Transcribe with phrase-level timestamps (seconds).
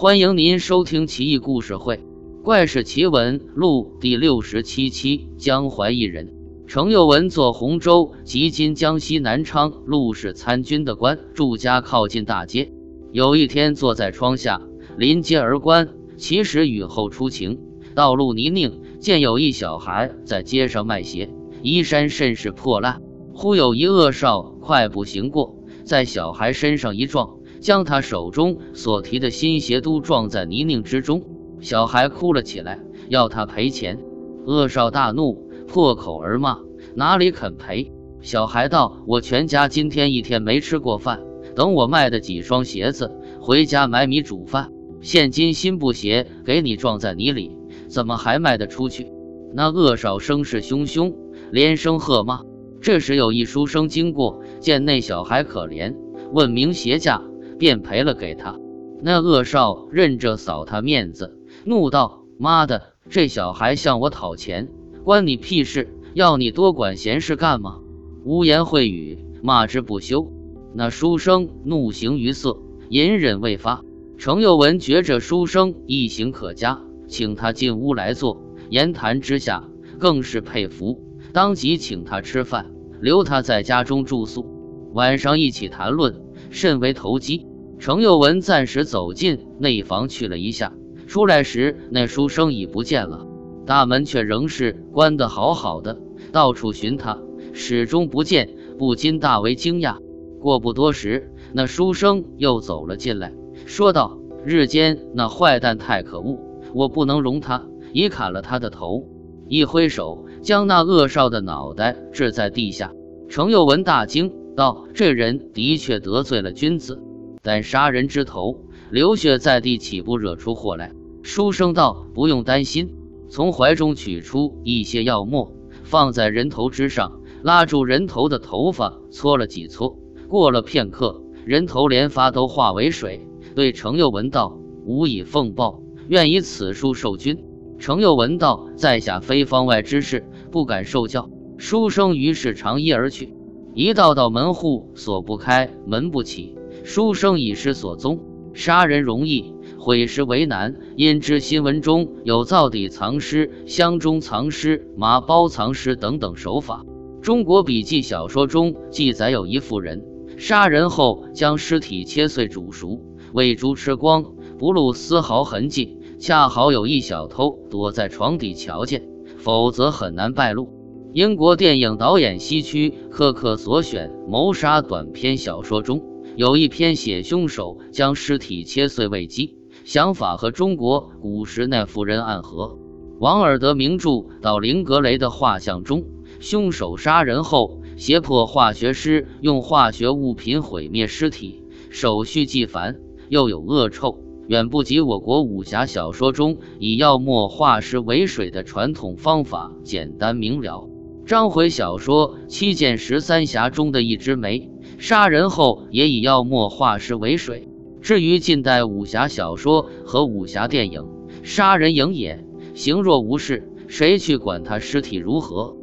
[0.00, 1.96] 欢迎您收听《奇异故事会·
[2.42, 5.28] 怪事奇闻录》第六十七期。
[5.36, 6.32] 江淮一人，
[6.66, 12.72] 程又文做洪州及今江西南昌陆氏参军的官，住家靠近大街。
[13.12, 14.62] 有一天，坐在窗下
[14.96, 17.58] 临街而观，其实雨后初晴，
[17.94, 21.28] 道路泥泞，见有一小孩在街上卖鞋，
[21.60, 23.02] 衣衫甚是破烂。
[23.34, 31.22] 忽有一恶少快步行过，在小孩身上一撞，将他手中所提的新鞋都撞在泥泞之中。
[31.60, 33.98] 小孩哭了起来，要他赔钱。
[34.46, 36.58] 恶少大怒，破口而骂
[36.96, 37.92] ：“哪里肯赔？”
[38.22, 41.20] 小孩道：“我全家今天一天没吃过饭，
[41.54, 47.56] 等我卖的几双鞋子回家买米煮饭，现今新布鞋给你撞在泥里，
[47.88, 49.12] 怎么还卖得出去？”
[49.52, 51.14] 那恶少声势汹汹，
[51.50, 52.40] 连声喝骂。
[52.80, 55.94] 这时有一书生经过，见那小孩可怜，
[56.32, 57.22] 问明鞋价，
[57.60, 58.58] 便赔了给他。
[59.02, 64.68] 那恶少认着扫他面子，怒道：“妈的，这小孩向我讨钱，
[65.04, 65.94] 关你屁事！
[66.14, 67.78] 要你多管闲事干嘛？”
[68.24, 70.32] 污言秽语，骂之不休。
[70.74, 73.82] 那书生怒形于色，隐忍未发。
[74.18, 79.68] 程又文觉着书生一行可嘉，请他进屋来坐，言谈之下
[79.98, 81.02] 更是佩服。
[81.32, 84.44] 当即请他吃饭，留他在家中住宿，
[84.92, 87.46] 晚上一起谈论，甚为投机。
[87.80, 90.74] 程又文暂时走进内房去了一下，
[91.06, 93.26] 出来时那书生已不见了，
[93.66, 95.98] 大门却仍是关得好好的，
[96.30, 97.18] 到处寻他，
[97.54, 99.96] 始终不见，不禁大为惊讶。
[100.40, 103.32] 过不多时，那书生又走了进来，
[103.64, 106.38] 说道：“日间那坏蛋太可恶，
[106.74, 109.08] 我不能容他，已砍了他的头。”
[109.48, 110.26] 一挥手。
[110.42, 112.94] 将那恶少的脑袋掷在地下，
[113.28, 116.98] 程又文大惊道：“这人的确得罪了君子，
[117.42, 118.60] 但杀人之头，
[118.90, 122.94] 流血在地，岂不惹出祸来？”书生道：“不用担心。”
[123.30, 125.52] 从怀中取出一些药末，
[125.84, 129.96] 放在人头之上，拉住人头的头发，搓了几搓。
[130.28, 137.44] 过了片刻，人头连发都化为水，对程又文道：“吾以奉报，愿以此书受君。”
[137.78, 143.34] 程又闻道：“在下非方外之事，不敢受教。”书生于是长揖而去。
[143.74, 146.56] 一道道门户锁不开，门不起。
[146.84, 148.20] 书生已失所踪。
[148.52, 150.74] 杀人容易，毁尸为难。
[150.96, 156.84] 因知新闻中有灶底藏尸、箱中藏尸、麻包藏尸等等手法。
[157.22, 160.04] 中国笔记小说中记载有一妇人，
[160.36, 163.00] 杀人后将尸体切碎煮熟，
[163.32, 164.24] 喂猪吃光，
[164.58, 165.98] 不露丝毫痕迹。
[166.18, 169.08] 恰好有一小偷躲在床底瞧见，
[169.38, 170.68] 否则很难败露。
[171.12, 176.02] 英国电影导演西区柯克所选谋杀短篇小说中
[176.36, 182.78] 有一篇写凶手将尸体切碎喂鸡，想法和中国古时那妇人暗合。
[183.18, 184.10] 王尔德名著
[184.40, 186.04] 《到林格雷的画像》中，
[186.38, 194.24] 凶手杀人后胁迫化学师用化学物品毁灭尸体，手续既繁又有恶臭。
[194.46, 200.88] 远不及我国武侠小说中以药墨化尸为水的传统方法简单明了。
[201.24, 204.68] 章回小说《七剑十三侠》中的一枝梅，
[205.00, 207.66] 杀人后也以药墨化尸为水。
[208.02, 211.06] 至于近代武侠小说和武侠电影，
[211.42, 212.44] 杀人影也，
[212.74, 215.74] 形若无事，谁去管他尸体如何？